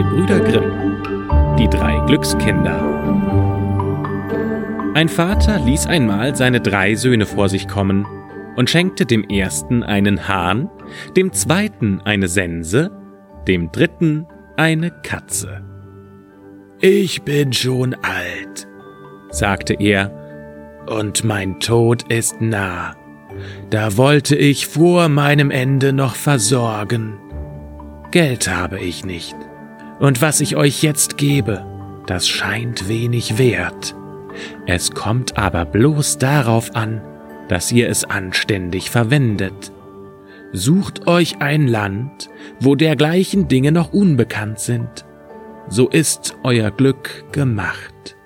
[0.00, 0.72] Gebrüder Grimm.
[1.58, 2.80] Die drei Glückskinder.
[4.94, 8.06] Ein Vater ließ einmal seine drei Söhne vor sich kommen
[8.56, 10.70] und schenkte dem ersten einen Hahn,
[11.18, 12.90] dem zweiten eine Sense,
[13.46, 14.26] dem dritten
[14.56, 15.60] eine Katze.
[16.80, 18.66] Ich bin schon alt,
[19.28, 20.10] sagte er,
[20.86, 22.96] und mein Tod ist nah.
[23.68, 27.18] Da wollte ich vor meinem Ende noch versorgen.
[28.12, 29.36] Geld habe ich nicht.
[30.00, 31.64] Und was ich euch jetzt gebe,
[32.06, 33.94] das scheint wenig wert.
[34.66, 37.02] Es kommt aber bloß darauf an,
[37.48, 39.72] dass ihr es anständig verwendet.
[40.52, 45.04] Sucht euch ein Land, wo dergleichen Dinge noch unbekannt sind.
[45.68, 48.16] So ist euer Glück gemacht.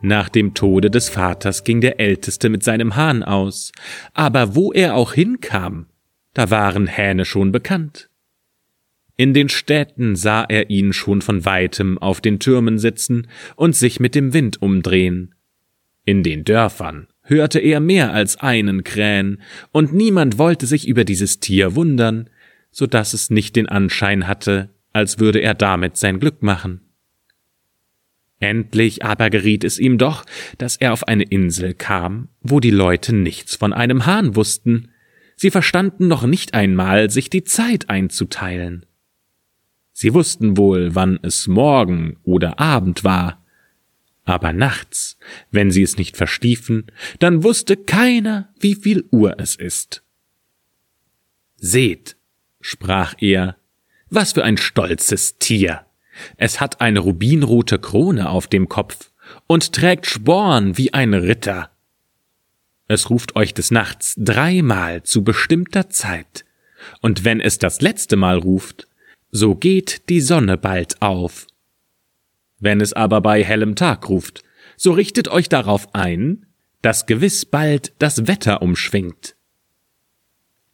[0.00, 3.72] Nach dem Tode des Vaters ging der Älteste mit seinem Hahn aus,
[4.12, 5.86] aber wo er auch hinkam,
[6.34, 8.08] da waren Hähne schon bekannt.
[9.20, 13.98] In den Städten sah er ihn schon von weitem auf den Türmen sitzen und sich
[13.98, 15.34] mit dem Wind umdrehen.
[16.04, 21.40] In den Dörfern hörte er mehr als einen krähen, und niemand wollte sich über dieses
[21.40, 22.30] Tier wundern,
[22.70, 26.80] so dass es nicht den Anschein hatte, als würde er damit sein Glück machen.
[28.38, 30.26] Endlich aber geriet es ihm doch,
[30.58, 34.90] dass er auf eine Insel kam, wo die Leute nichts von einem Hahn wussten,
[35.34, 38.86] sie verstanden noch nicht einmal, sich die Zeit einzuteilen.
[40.00, 43.44] Sie wussten wohl, wann es Morgen oder Abend war,
[44.24, 45.18] aber nachts,
[45.50, 46.86] wenn sie es nicht verstiefen,
[47.18, 50.04] dann wusste keiner, wie viel Uhr es ist.
[51.56, 52.16] Seht,
[52.60, 53.56] sprach er,
[54.08, 55.84] was für ein stolzes Tier.
[56.36, 59.10] Es hat eine rubinrote Krone auf dem Kopf
[59.48, 61.72] und trägt Sporn wie ein Ritter.
[62.86, 66.44] Es ruft euch des Nachts dreimal zu bestimmter Zeit,
[67.00, 68.87] und wenn es das letzte Mal ruft,
[69.30, 71.46] so geht die Sonne bald auf.
[72.58, 74.42] Wenn es aber bei hellem Tag ruft,
[74.76, 76.46] so richtet euch darauf ein,
[76.82, 79.36] dass gewiss bald das Wetter umschwingt.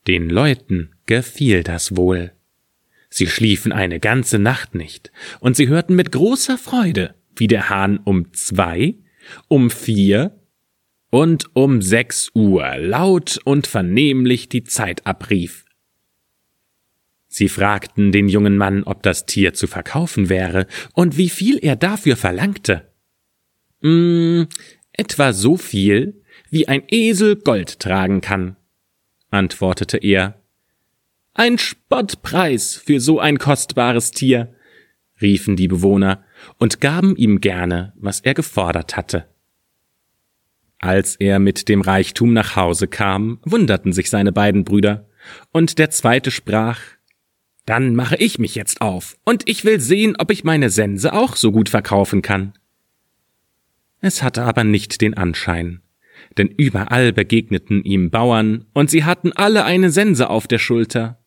[0.07, 2.33] Den Leuten gefiel das wohl.
[3.09, 7.99] Sie schliefen eine ganze Nacht nicht, und sie hörten mit großer Freude, wie der Hahn
[7.99, 8.97] um zwei,
[9.49, 10.39] um vier
[11.11, 15.64] und um sechs Uhr laut und vernehmlich die Zeit abrief.
[17.37, 21.75] Sie fragten den jungen Mann, ob das Tier zu verkaufen wäre und wie viel er
[21.75, 22.93] dafür verlangte.
[23.81, 24.43] Mm,
[24.93, 28.55] etwa so viel, wie ein Esel Gold tragen kann,
[29.31, 30.41] antwortete er
[31.33, 34.55] ein Spottpreis für so ein kostbares Tier,
[35.21, 36.23] riefen die Bewohner
[36.61, 39.27] und gaben ihm gerne, was er gefordert hatte.
[40.79, 45.09] Als er mit dem Reichtum nach Hause kam, wunderten sich seine beiden Brüder,
[45.51, 46.79] und der zweite sprach
[47.67, 51.37] Dann mache ich mich jetzt auf, und ich will sehen, ob ich meine Sense auch
[51.37, 52.53] so gut verkaufen kann.
[54.01, 55.81] Es hatte aber nicht den Anschein,
[56.37, 61.19] denn überall begegneten ihm Bauern, und sie hatten alle eine Sense auf der Schulter.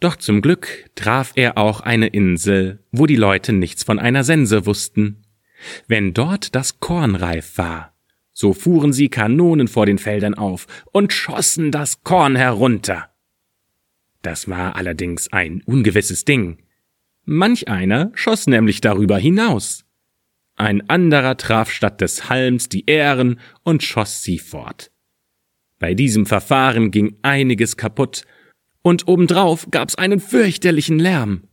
[0.00, 4.66] Doch zum Glück traf er auch eine Insel, wo die Leute nichts von einer Sense
[4.66, 5.24] wussten.
[5.88, 7.94] Wenn dort das Korn reif war,
[8.32, 13.10] so fuhren sie Kanonen vor den Feldern auf und schossen das Korn herunter.
[14.22, 16.58] Das war allerdings ein ungewisses Ding.
[17.24, 19.84] Manch einer schoss nämlich darüber hinaus.
[20.56, 24.90] Ein anderer traf statt des Halms die Ähren und schoss sie fort.
[25.78, 28.24] Bei diesem Verfahren ging einiges kaputt,
[28.82, 31.48] und obendrauf gab's einen fürchterlichen Lärm.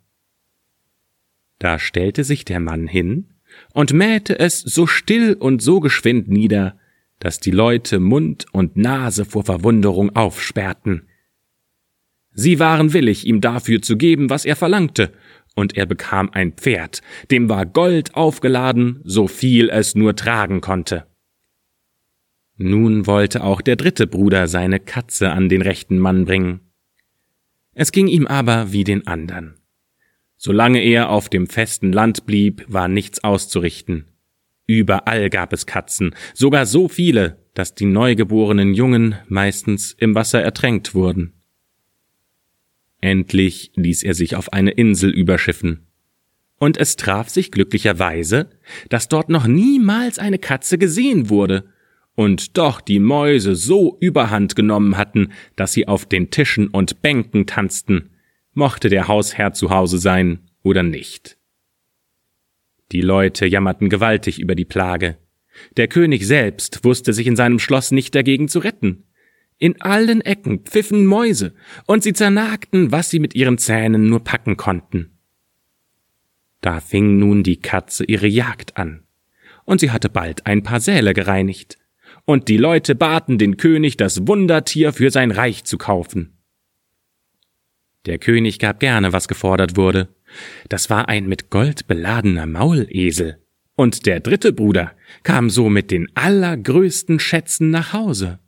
[1.60, 3.34] Da stellte sich der Mann hin
[3.74, 6.80] und mähte es so still und so geschwind nieder,
[7.20, 11.08] dass die Leute Mund und Nase vor Verwunderung aufsperrten.
[12.38, 15.14] Sie waren willig, ihm dafür zu geben, was er verlangte,
[15.56, 17.02] und er bekam ein Pferd,
[17.32, 21.08] dem war Gold aufgeladen, so viel es nur tragen konnte.
[22.58, 26.60] Nun wollte auch der dritte Bruder seine Katze an den rechten Mann bringen.
[27.74, 29.56] Es ging ihm aber wie den andern.
[30.36, 34.06] Solange er auf dem festen Land blieb, war nichts auszurichten.
[34.68, 40.96] Überall gab es Katzen, sogar so viele, dass die neugeborenen Jungen meistens im Wasser ertränkt
[40.96, 41.35] wurden.
[43.06, 45.86] Endlich ließ er sich auf eine Insel überschiffen.
[46.58, 48.50] Und es traf sich glücklicherweise,
[48.90, 51.70] dass dort noch niemals eine Katze gesehen wurde,
[52.16, 57.46] und doch die Mäuse so überhand genommen hatten, dass sie auf den Tischen und Bänken
[57.46, 58.10] tanzten,
[58.56, 61.38] mochte der Hausherr zu Hause sein oder nicht.
[62.92, 65.20] Die Leute jammerten gewaltig über die Plage.
[65.78, 69.04] Der König selbst wusste sich in seinem Schloss nicht dagegen zu retten.
[69.58, 71.54] In allen Ecken pfiffen Mäuse,
[71.86, 75.12] und sie zernagten, was sie mit ihren Zähnen nur packen konnten.
[76.62, 79.04] Da fing nun die Katze ihre Jagd an,
[79.64, 81.78] und sie hatte bald ein paar Säle gereinigt,
[82.26, 86.36] und die Leute baten den König, das Wundertier für sein Reich zu kaufen.
[88.06, 90.10] Der König gab gerne, was gefordert wurde.
[90.70, 93.42] Das war ein mit Gold beladener Maulesel.
[93.76, 94.94] Und der dritte Bruder
[95.24, 98.40] kam so mit den allergrößten Schätzen nach Hause.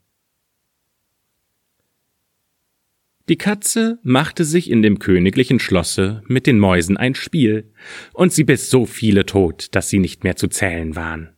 [3.30, 7.72] Die Katze machte sich in dem königlichen Schlosse mit den Mäusen ein Spiel,
[8.14, 11.34] und sie biss so viele tot, dass sie nicht mehr zu zählen waren.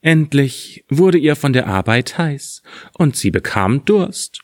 [0.00, 2.62] Endlich wurde ihr von der Arbeit heiß,
[2.98, 4.40] und sie bekam Durst.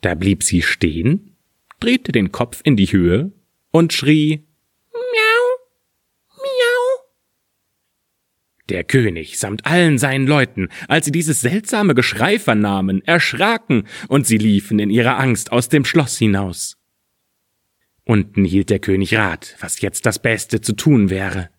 [0.00, 1.36] Da blieb sie stehen,
[1.80, 3.32] drehte den Kopf in die Höhe
[3.70, 4.44] und schrie
[8.70, 14.38] Der König samt allen seinen Leuten, als sie dieses seltsame Geschrei vernahmen, erschraken, und sie
[14.38, 16.78] liefen in ihrer Angst aus dem Schloss hinaus.
[18.04, 21.50] Unten hielt der König Rat, was jetzt das Beste zu tun wäre.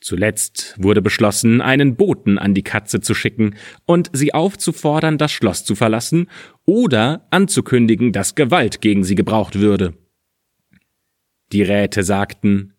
[0.00, 5.64] Zuletzt wurde beschlossen, einen Boten an die Katze zu schicken und sie aufzufordern, das Schloss
[5.64, 6.30] zu verlassen
[6.64, 9.94] oder anzukündigen, dass Gewalt gegen sie gebraucht würde.
[11.52, 12.74] Die Räte sagten,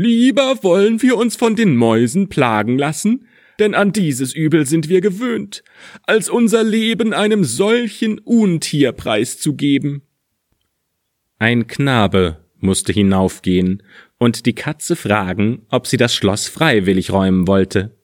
[0.00, 3.26] Lieber wollen wir uns von den Mäusen plagen lassen,
[3.58, 5.64] denn an dieses Übel sind wir gewöhnt,
[6.04, 10.02] als unser Leben einem solchen Untier preiszugeben.
[11.40, 13.82] Ein Knabe musste hinaufgehen
[14.18, 17.96] und die Katze fragen, ob sie das Schloss freiwillig räumen wollte.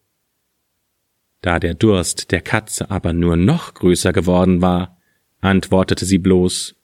[1.42, 5.00] Da der Durst der Katze aber nur noch größer geworden war,
[5.40, 6.74] antwortete sie bloß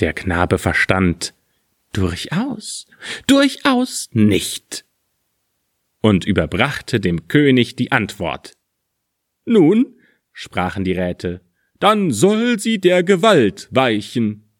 [0.00, 1.34] Der Knabe verstand
[1.92, 2.86] durchaus,
[3.26, 4.84] durchaus nicht
[6.00, 8.52] und überbrachte dem König die Antwort.
[9.46, 9.96] Nun,
[10.32, 11.40] sprachen die Räte,
[11.78, 14.50] dann soll sie der Gewalt weichen.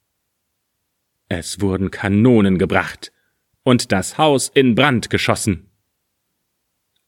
[1.28, 3.12] Es wurden Kanonen gebracht
[3.62, 5.70] und das Haus in Brand geschossen.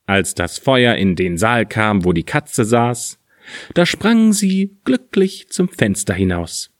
[0.05, 3.19] Als das Feuer in den Saal kam, wo die Katze saß,
[3.73, 6.71] da sprang sie glücklich zum Fenster hinaus.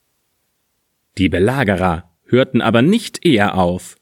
[1.18, 3.98] Die Belagerer hörten aber nicht eher auf,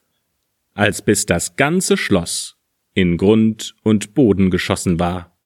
[0.74, 2.58] als bis das ganze Schloss
[2.92, 5.34] in Grund und Boden geschossen war.